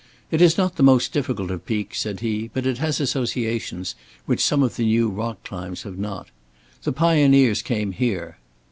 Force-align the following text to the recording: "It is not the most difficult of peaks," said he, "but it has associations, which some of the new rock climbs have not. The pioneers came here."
"It 0.31 0.41
is 0.41 0.57
not 0.57 0.77
the 0.77 0.81
most 0.81 1.13
difficult 1.13 1.51
of 1.51 1.67
peaks," 1.67 1.99
said 2.01 2.21
he, 2.21 2.49
"but 2.55 2.65
it 2.65 2.79
has 2.79 2.99
associations, 2.99 3.93
which 4.25 4.43
some 4.43 4.63
of 4.63 4.75
the 4.75 4.83
new 4.85 5.09
rock 5.09 5.43
climbs 5.43 5.83
have 5.83 5.99
not. 5.99 6.29
The 6.81 6.91
pioneers 6.91 7.61
came 7.61 7.91
here." 7.91 8.39